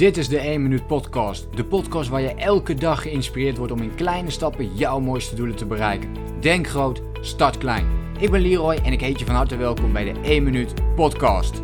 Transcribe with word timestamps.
Dit 0.00 0.16
is 0.16 0.28
de 0.28 0.38
1 0.38 0.62
Minuut 0.62 0.86
Podcast. 0.86 1.56
De 1.56 1.64
podcast 1.64 2.08
waar 2.08 2.20
je 2.20 2.34
elke 2.34 2.74
dag 2.74 3.02
geïnspireerd 3.02 3.56
wordt 3.56 3.72
om 3.72 3.82
in 3.82 3.94
kleine 3.94 4.30
stappen 4.30 4.76
jouw 4.76 5.00
mooiste 5.00 5.34
doelen 5.34 5.56
te 5.56 5.66
bereiken. 5.66 6.08
Denk 6.40 6.66
groot, 6.66 7.02
start 7.20 7.58
klein. 7.58 7.86
Ik 8.18 8.30
ben 8.30 8.40
Leroy 8.40 8.74
en 8.74 8.92
ik 8.92 9.00
heet 9.00 9.18
je 9.18 9.24
van 9.24 9.34
harte 9.34 9.56
welkom 9.56 9.92
bij 9.92 10.12
de 10.12 10.20
1 10.20 10.42
Minuut 10.42 10.74
Podcast. 10.94 11.62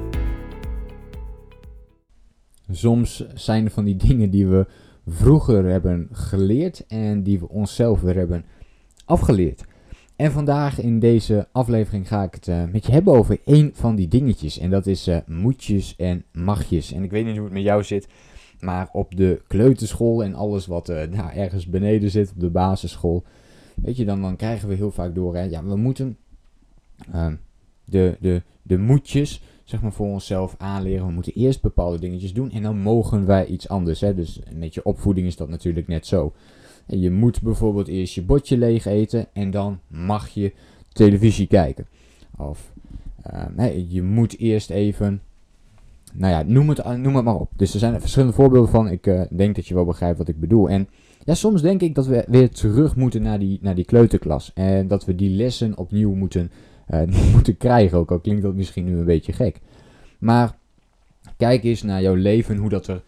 Soms 2.70 3.26
zijn 3.34 3.64
er 3.64 3.70
van 3.70 3.84
die 3.84 3.96
dingen 3.96 4.30
die 4.30 4.46
we 4.46 4.66
vroeger 5.06 5.64
hebben 5.64 6.08
geleerd 6.12 6.86
en 6.86 7.22
die 7.22 7.38
we 7.38 7.48
onszelf 7.48 8.00
weer 8.00 8.16
hebben 8.16 8.44
afgeleerd. 9.04 9.64
En 10.16 10.32
vandaag 10.32 10.80
in 10.80 10.98
deze 10.98 11.48
aflevering 11.52 12.08
ga 12.08 12.22
ik 12.22 12.34
het 12.34 12.46
uh, 12.46 12.62
met 12.72 12.86
je 12.86 12.92
hebben 12.92 13.14
over 13.14 13.38
één 13.44 13.70
van 13.74 13.96
die 13.96 14.08
dingetjes. 14.08 14.58
En 14.58 14.70
dat 14.70 14.86
is 14.86 15.08
uh, 15.08 15.16
moetjes 15.26 15.96
en 15.96 16.24
magjes. 16.32 16.92
En 16.92 17.02
ik 17.02 17.10
weet 17.10 17.24
niet 17.24 17.34
hoe 17.34 17.44
het 17.44 17.52
met 17.52 17.62
jou 17.62 17.82
zit, 17.82 18.08
maar 18.60 18.88
op 18.92 19.16
de 19.16 19.42
kleuterschool 19.46 20.24
en 20.24 20.34
alles 20.34 20.66
wat 20.66 20.88
uh, 20.88 21.02
nou, 21.02 21.32
ergens 21.32 21.66
beneden 21.66 22.10
zit, 22.10 22.30
op 22.30 22.40
de 22.40 22.50
basisschool. 22.50 23.24
Weet 23.74 23.96
je, 23.96 24.04
dan, 24.04 24.22
dan 24.22 24.36
krijgen 24.36 24.68
we 24.68 24.74
heel 24.74 24.90
vaak 24.90 25.14
door, 25.14 25.36
hè, 25.36 25.42
ja, 25.42 25.64
we 25.64 25.76
moeten 25.76 26.16
ehm, 27.12 27.34
de, 27.84 28.16
de, 28.20 28.42
de 28.62 28.78
moetjes 28.78 29.42
zeg 29.64 29.82
maar, 29.82 29.92
voor 29.92 30.06
onszelf 30.06 30.54
aanleren. 30.58 31.06
We 31.06 31.12
moeten 31.12 31.32
eerst 31.34 31.62
bepaalde 31.62 31.98
dingetjes 31.98 32.32
doen 32.32 32.50
en 32.50 32.62
dan 32.62 32.78
mogen 32.78 33.26
wij 33.26 33.46
iets 33.46 33.68
anders. 33.68 34.00
Hè. 34.00 34.14
Dus 34.14 34.40
met 34.54 34.74
je 34.74 34.84
opvoeding 34.84 35.26
is 35.26 35.36
dat 35.36 35.48
natuurlijk 35.48 35.88
net 35.88 36.06
zo. 36.06 36.32
Je 36.86 37.10
moet 37.10 37.42
bijvoorbeeld 37.42 37.88
eerst 37.88 38.14
je 38.14 38.22
bordje 38.22 38.58
leeg 38.58 38.86
eten 38.86 39.26
en 39.32 39.50
dan 39.50 39.80
mag 39.88 40.28
je 40.28 40.52
televisie 40.92 41.46
kijken. 41.46 41.86
Of 42.36 42.72
uh, 43.58 43.92
je 43.92 44.02
moet 44.02 44.38
eerst 44.38 44.70
even. 44.70 45.20
Nou 46.12 46.32
ja, 46.32 46.42
noem 46.42 46.68
het, 46.68 46.96
noem 46.96 47.16
het 47.16 47.24
maar 47.24 47.34
op. 47.34 47.50
Dus 47.56 47.72
er 47.72 47.78
zijn 47.78 48.00
verschillende 48.00 48.34
voorbeelden 48.34 48.70
van. 48.70 48.88
Ik 48.88 49.06
uh, 49.06 49.22
denk 49.30 49.54
dat 49.54 49.66
je 49.66 49.74
wel 49.74 49.84
begrijpt 49.84 50.18
wat 50.18 50.28
ik 50.28 50.40
bedoel. 50.40 50.68
En 50.68 50.88
ja, 51.24 51.34
soms 51.34 51.62
denk 51.62 51.80
ik 51.80 51.94
dat 51.94 52.06
we 52.06 52.24
weer 52.28 52.50
terug 52.50 52.96
moeten 52.96 53.22
naar 53.22 53.38
die, 53.38 53.58
naar 53.62 53.74
die 53.74 53.84
kleuterklas. 53.84 54.52
En 54.54 54.88
dat 54.88 55.04
we 55.04 55.14
die 55.14 55.30
lessen 55.30 55.78
opnieuw 55.78 56.14
moeten, 56.14 56.50
uh, 56.90 57.02
moeten 57.34 57.56
krijgen. 57.56 57.98
Ook 57.98 58.10
al 58.10 58.20
klinkt 58.20 58.42
dat 58.42 58.54
misschien 58.54 58.84
nu 58.84 58.98
een 58.98 59.04
beetje 59.04 59.32
gek. 59.32 59.60
Maar 60.18 60.56
kijk 61.36 61.64
eens 61.64 61.82
naar 61.82 62.02
jouw 62.02 62.14
leven, 62.14 62.56
hoe 62.56 62.68
dat 62.68 62.86
er 62.86 63.02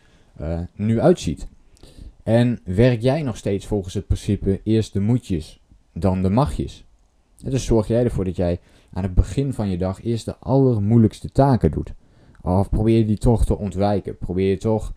nu 0.75 1.01
uitziet. 1.01 1.49
En 2.29 2.59
werk 2.65 3.01
jij 3.01 3.23
nog 3.23 3.37
steeds 3.37 3.67
volgens 3.67 3.95
het 3.95 4.07
principe 4.07 4.61
eerst 4.65 4.93
de 4.93 5.01
moetjes, 5.01 5.61
dan 5.93 6.23
de 6.23 6.31
magjes? 6.31 6.84
dus 7.43 7.65
zorg 7.65 7.87
jij 7.87 8.05
ervoor 8.05 8.25
dat 8.25 8.37
jij 8.37 8.61
aan 8.93 9.03
het 9.03 9.15
begin 9.15 9.53
van 9.53 9.71
je 9.71 9.79
dag 9.79 10.05
eerst 10.05 10.25
de 10.25 10.37
allermoeilijkste 10.37 11.31
taken 11.31 11.71
doet. 11.71 11.93
Of 12.43 12.71
probeer 12.71 12.99
je 12.99 13.05
die 13.05 13.19
toch 13.19 13.45
te 13.45 13.59
ontwijken. 13.59 14.19
Probeer 14.19 14.51
je 14.51 14.56
toch 14.56 14.95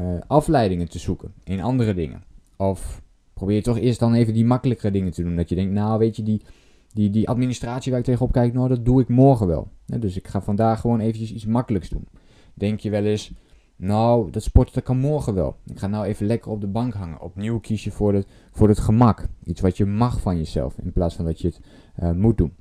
uh, 0.00 0.06
afleidingen 0.26 0.88
te 0.88 0.98
zoeken 0.98 1.32
in 1.44 1.62
andere 1.62 1.94
dingen. 1.94 2.24
Of 2.56 3.02
probeer 3.34 3.56
je 3.56 3.62
toch 3.62 3.78
eerst 3.78 4.00
dan 4.00 4.14
even 4.14 4.34
die 4.34 4.44
makkelijkere 4.44 4.90
dingen 4.92 5.12
te 5.12 5.22
doen. 5.22 5.36
Dat 5.36 5.48
je 5.48 5.54
denkt, 5.54 5.72
nou 5.72 5.98
weet 5.98 6.16
je, 6.16 6.22
die, 6.22 6.42
die, 6.92 7.10
die 7.10 7.28
administratie 7.28 7.90
waar 7.90 8.00
ik 8.00 8.06
tegenop 8.06 8.32
kijk, 8.32 8.52
nou 8.52 8.68
dat 8.68 8.84
doe 8.84 9.00
ik 9.00 9.08
morgen 9.08 9.46
wel. 9.46 9.68
dus 9.86 10.16
ik 10.16 10.28
ga 10.28 10.40
vandaag 10.40 10.80
gewoon 10.80 11.00
eventjes 11.00 11.32
iets 11.32 11.46
makkelijks 11.46 11.88
doen. 11.88 12.06
Denk 12.54 12.80
je 12.80 12.90
wel 12.90 13.04
eens, 13.04 13.32
nou, 13.80 14.30
dat 14.30 14.42
sporten 14.42 14.82
kan 14.82 14.98
morgen 14.98 15.34
wel. 15.34 15.56
Ik 15.66 15.78
ga 15.78 15.86
nou 15.86 16.04
even 16.04 16.26
lekker 16.26 16.50
op 16.50 16.60
de 16.60 16.66
bank 16.66 16.94
hangen. 16.94 17.20
Opnieuw 17.20 17.58
kies 17.58 17.84
je 17.84 17.90
voor 17.90 18.14
het, 18.14 18.26
voor 18.50 18.68
het 18.68 18.78
gemak. 18.78 19.26
Iets 19.44 19.60
wat 19.60 19.76
je 19.76 19.86
mag 19.86 20.20
van 20.20 20.36
jezelf. 20.36 20.78
In 20.78 20.92
plaats 20.92 21.14
van 21.14 21.24
dat 21.24 21.40
je 21.40 21.46
het 21.48 21.60
uh, 22.02 22.10
moet 22.10 22.36
doen. 22.36 22.54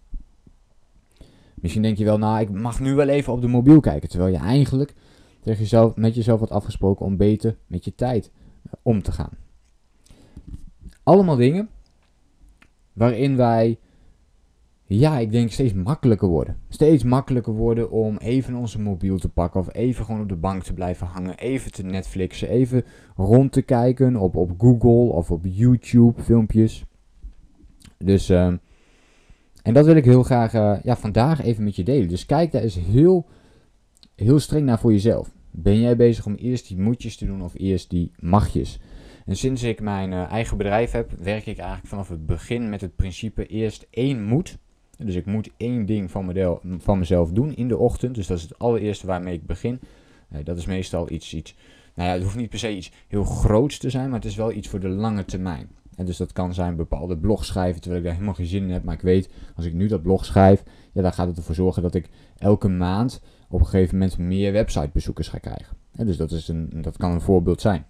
Misschien 1.55 1.81
denk 1.81 1.97
je 1.97 2.03
wel, 2.03 2.17
nou, 2.17 2.39
ik 2.39 2.49
mag 2.49 2.79
nu 2.79 2.95
wel 2.95 3.07
even 3.07 3.33
op 3.33 3.41
de 3.41 3.47
mobiel 3.47 3.79
kijken. 3.79 4.09
Terwijl 4.09 4.31
je 4.31 4.39
eigenlijk 4.39 4.93
met 5.95 6.15
jezelf 6.15 6.39
had 6.39 6.51
afgesproken 6.51 7.05
om 7.05 7.17
beter 7.17 7.57
met 7.67 7.85
je 7.85 7.95
tijd 7.95 8.31
uh, 8.65 8.73
om 8.81 9.01
te 9.01 9.11
gaan. 9.11 9.37
Allemaal 11.03 11.35
dingen 11.35 11.69
waarin 12.93 13.35
wij 13.35 13.79
ja, 14.89 15.17
ik 15.17 15.31
denk 15.31 15.51
steeds 15.51 15.73
makkelijker 15.73 16.27
worden. 16.27 16.57
Steeds 16.69 17.03
makkelijker 17.03 17.53
worden 17.53 17.91
om 17.91 18.17
even 18.17 18.55
onze 18.55 18.79
mobiel 18.79 19.17
te 19.17 19.29
pakken 19.29 19.59
of 19.59 19.73
even 19.73 20.05
gewoon 20.05 20.21
op 20.21 20.29
de 20.29 20.35
bank 20.35 20.63
te 20.63 20.73
blijven 20.73 21.07
hangen, 21.07 21.37
even 21.37 21.71
te 21.71 21.83
Netflixen, 21.83 22.49
even 22.49 22.83
rond 23.15 23.51
te 23.51 23.61
kijken 23.61 24.15
op, 24.15 24.35
op 24.35 24.51
Google 24.57 25.13
of 25.13 25.31
op 25.31 25.41
YouTube 25.43 26.21
filmpjes. 26.21 26.85
Dus, 27.97 28.29
uh, 28.29 28.53
en 29.61 29.73
dat 29.73 29.85
wil 29.85 29.95
ik 29.95 30.05
heel 30.05 30.23
graag 30.23 30.53
uh, 30.53 30.77
ja, 30.83 30.97
vandaag 30.97 31.43
even 31.43 31.63
met 31.63 31.75
je 31.75 31.83
delen. 31.83 32.07
Dus 32.07 32.25
kijk 32.25 32.51
daar 32.51 32.61
eens 32.61 32.79
heel, 32.79 33.25
heel 34.15 34.39
streng 34.39 34.65
naar 34.65 34.79
voor 34.79 34.91
jezelf. 34.91 35.31
Ben 35.51 35.79
jij 35.79 35.95
bezig 35.95 36.25
om 36.25 36.35
eerst 36.35 36.67
die 36.67 36.79
moetjes 36.79 37.17
te 37.17 37.25
doen 37.25 37.41
of 37.41 37.53
eerst 37.57 37.89
die 37.89 38.11
magjes? 38.19 38.79
En 39.25 39.35
sinds 39.35 39.63
ik 39.63 39.81
mijn 39.81 40.11
uh, 40.11 40.31
eigen 40.31 40.57
bedrijf 40.57 40.91
heb, 40.91 41.11
werk 41.11 41.45
ik 41.45 41.57
eigenlijk 41.57 41.87
vanaf 41.87 42.09
het 42.09 42.25
begin 42.25 42.69
met 42.69 42.81
het 42.81 42.95
principe 42.95 43.45
eerst 43.45 43.87
één 43.89 44.23
moet 44.23 44.57
dus 44.97 45.15
ik 45.15 45.25
moet 45.25 45.49
één 45.57 45.85
ding 45.85 46.11
van, 46.11 46.25
model, 46.25 46.61
van 46.77 46.99
mezelf 46.99 47.31
doen 47.31 47.55
in 47.55 47.67
de 47.67 47.77
ochtend. 47.77 48.15
Dus 48.15 48.27
dat 48.27 48.37
is 48.37 48.43
het 48.43 48.59
allereerste 48.59 49.07
waarmee 49.07 49.33
ik 49.33 49.45
begin. 49.45 49.79
Dat 50.43 50.57
is 50.57 50.65
meestal 50.65 51.11
iets, 51.11 51.33
iets, 51.33 51.55
nou 51.95 52.07
ja, 52.07 52.13
het 52.13 52.23
hoeft 52.23 52.35
niet 52.35 52.49
per 52.49 52.59
se 52.59 52.75
iets 52.75 52.91
heel 53.07 53.23
groots 53.23 53.77
te 53.77 53.89
zijn, 53.89 54.09
maar 54.09 54.19
het 54.19 54.29
is 54.29 54.35
wel 54.35 54.51
iets 54.51 54.67
voor 54.67 54.79
de 54.79 54.87
lange 54.87 55.25
termijn. 55.25 55.69
En 55.95 56.05
dus 56.05 56.17
dat 56.17 56.33
kan 56.33 56.53
zijn 56.53 56.75
bepaalde 56.75 57.17
blog 57.17 57.45
schrijven, 57.45 57.81
terwijl 57.81 58.01
ik 58.01 58.07
daar 58.07 58.15
helemaal 58.15 58.35
geen 58.35 58.45
zin 58.45 58.63
in 58.63 58.69
heb. 58.69 58.83
Maar 58.83 58.93
ik 58.93 59.01
weet, 59.01 59.29
als 59.55 59.65
ik 59.65 59.73
nu 59.73 59.87
dat 59.87 60.01
blog 60.01 60.25
schrijf, 60.25 60.63
ja, 60.91 61.01
dan 61.01 61.13
gaat 61.13 61.27
het 61.27 61.37
ervoor 61.37 61.55
zorgen 61.55 61.81
dat 61.81 61.95
ik 61.95 62.09
elke 62.37 62.67
maand 62.67 63.21
op 63.49 63.59
een 63.59 63.65
gegeven 63.65 63.97
moment 63.97 64.17
meer 64.17 64.51
websitebezoekers 64.51 65.27
ga 65.27 65.37
krijgen. 65.37 65.77
En 65.95 66.05
dus 66.05 66.17
dat, 66.17 66.31
is 66.31 66.47
een, 66.47 66.69
dat 66.81 66.97
kan 66.97 67.11
een 67.11 67.21
voorbeeld 67.21 67.61
zijn. 67.61 67.85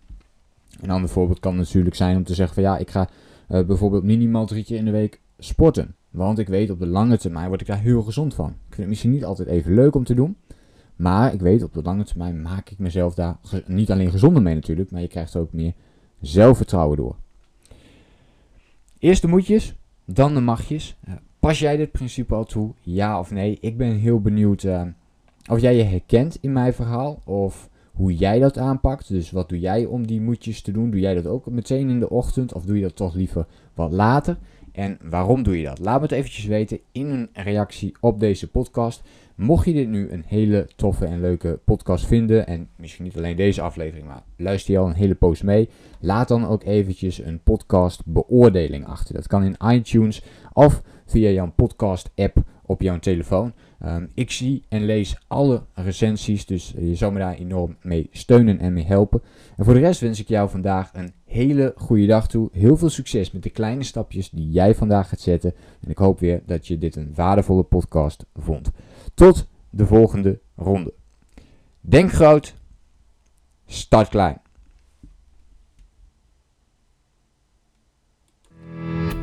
Een 0.81 0.90
ander 0.90 1.09
voorbeeld 1.09 1.40
kan 1.40 1.56
natuurlijk 1.56 1.96
zijn 1.96 2.17
om 2.17 2.23
te 2.23 2.34
zeggen 2.34 2.56
van 2.56 2.63
ja, 2.63 2.78
ik 2.78 2.90
ga 2.90 3.09
uh, 3.50 3.66
bijvoorbeeld 3.66 4.03
minimaal 4.03 4.46
drie 4.46 4.63
keer 4.63 4.78
in 4.78 4.85
de 4.85 4.91
week 4.91 5.19
sporten. 5.38 5.96
Want 6.17 6.39
ik 6.39 6.47
weet 6.47 6.69
op 6.69 6.79
de 6.79 6.88
lange 6.88 7.17
termijn 7.17 7.47
word 7.47 7.61
ik 7.61 7.67
daar 7.67 7.79
heel 7.79 8.01
gezond 8.01 8.33
van. 8.33 8.50
Ik 8.50 8.55
vind 8.59 8.78
het 8.78 8.88
misschien 8.88 9.11
niet 9.11 9.25
altijd 9.25 9.47
even 9.47 9.73
leuk 9.73 9.95
om 9.95 10.03
te 10.03 10.13
doen. 10.13 10.35
Maar 10.95 11.33
ik 11.33 11.41
weet 11.41 11.63
op 11.63 11.73
de 11.73 11.81
lange 11.81 12.03
termijn 12.03 12.41
maak 12.41 12.69
ik 12.69 12.78
mezelf 12.78 13.13
daar 13.16 13.38
niet 13.66 13.91
alleen 13.91 14.11
gezonder 14.11 14.41
mee 14.41 14.55
natuurlijk. 14.55 14.91
Maar 14.91 15.01
je 15.01 15.07
krijgt 15.07 15.35
ook 15.35 15.53
meer 15.53 15.73
zelfvertrouwen 16.22 16.97
door. 16.97 17.16
Eerst 19.00 19.22
de 19.22 19.28
moetjes, 19.28 19.75
dan 20.05 20.33
de 20.33 20.41
magjes. 20.41 20.97
Uh, 21.07 21.13
pas 21.39 21.59
jij 21.59 21.78
dit 21.78 21.91
principe 21.91 22.35
al 22.35 22.45
toe? 22.45 22.73
Ja 22.81 23.19
of 23.19 23.31
nee? 23.31 23.57
Ik 23.61 23.78
ben 23.78 23.91
heel 23.91 24.22
benieuwd 24.22 24.63
uh, 24.63 24.81
of 25.49 25.59
jij 25.59 25.75
je 25.75 25.84
herkent 25.84 26.38
in 26.41 26.53
mijn 26.53 26.73
verhaal. 26.73 27.22
Of 27.23 27.69
hoe 27.97 28.16
jij 28.16 28.40
dat 28.40 28.58
aanpakt. 28.58 29.08
Dus 29.08 29.31
wat 29.31 29.50
doe 29.50 29.59
jij 29.59 29.85
om 29.85 30.08
die 30.08 30.22
moetjes 30.22 30.62
te 30.62 30.72
doen? 30.72 30.91
Doe 30.91 31.00
jij 31.00 31.13
dat 31.13 31.28
ook 31.28 31.46
meteen 31.46 31.90
in 31.90 32.00
de 32.00 32.09
ochtend? 32.09 32.53
Of 32.53 32.66
doe 32.66 32.75
je 32.75 32.81
dat 32.81 32.96
toch 32.96 33.16
liever 33.16 33.46
wat 33.74 33.91
later? 33.91 34.38
En 34.72 34.97
waarom 35.09 35.44
doe 35.44 35.58
je 35.58 35.66
dat? 35.66 35.80
Laat 35.80 35.96
me 35.96 36.02
het 36.02 36.12
eventjes 36.12 36.46
weten 36.46 36.80
in 36.91 37.08
een 37.08 37.30
reactie 37.34 37.96
op 38.00 38.19
deze 38.19 38.50
podcast. 38.50 39.03
Mocht 39.35 39.66
je 39.66 39.74
dit 39.74 39.88
nu 39.88 40.09
een 40.09 40.24
hele 40.28 40.68
toffe 40.75 41.06
en 41.06 41.22
leuke 41.22 41.59
podcast 41.66 42.06
vinden, 42.06 42.47
en 42.47 42.69
misschien 42.75 43.03
niet 43.03 43.18
alleen 43.18 43.35
deze 43.35 43.62
aflevering, 43.62 44.08
maar 44.08 44.24
luister 44.35 44.74
je 44.74 44.79
al 44.79 44.88
een 44.88 44.94
hele 44.94 45.16
poos 45.16 45.41
mee, 45.41 45.69
laat 46.00 46.28
dan 46.28 46.47
ook 46.47 46.64
eventjes 46.64 47.18
een 47.24 47.40
podcast 47.44 48.06
beoordeling 48.06 48.85
achter. 48.85 49.14
Dat 49.14 49.28
kan 49.28 49.44
in 49.44 49.58
iTunes 49.72 50.24
of 50.53 50.81
via 51.06 51.29
jouw 51.29 51.52
podcast 51.56 52.09
app 52.16 52.44
op 52.67 52.81
jouw 52.81 53.00
telefoon. 53.00 53.53
Ehm, 53.79 54.05
ik 54.13 54.31
zie 54.31 54.63
en 54.69 54.85
lees 54.85 55.17
alle 55.28 55.63
recensies, 55.73 56.45
dus 56.45 56.73
je 56.78 56.95
zou 56.95 57.13
me 57.13 57.19
daar 57.19 57.35
enorm 57.35 57.78
mee 57.81 58.09
steunen 58.11 58.59
en 58.59 58.73
mee 58.73 58.85
helpen. 58.85 59.22
En 59.57 59.66
voor 59.66 59.73
de 59.73 59.79
rest 59.79 60.01
wens 60.01 60.19
ik 60.19 60.28
jou 60.28 60.50
vandaag 60.50 60.91
een 60.94 61.13
hele 61.25 61.73
goede 61.75 62.05
dag 62.05 62.28
toe. 62.28 62.50
Heel 62.51 62.78
veel 62.78 62.89
succes 62.89 63.31
met 63.31 63.44
de 63.44 63.50
kleine 63.50 63.83
stapjes 63.83 64.29
die 64.29 64.50
jij 64.50 64.75
vandaag 64.75 65.09
gaat 65.09 65.19
zetten. 65.19 65.53
En 65.81 65.89
ik 65.89 65.97
hoop 65.97 66.19
weer 66.19 66.41
dat 66.45 66.67
je 66.67 66.78
dit 66.78 66.95
een 66.95 67.11
waardevolle 67.16 67.63
podcast 67.63 68.25
vond. 68.35 68.72
Tot 69.13 69.47
de 69.69 69.85
volgende 69.85 70.39
ronde. 70.55 70.94
Denk 71.81 72.11
groot, 72.11 72.55
start 73.66 74.09
klein. 74.09 74.41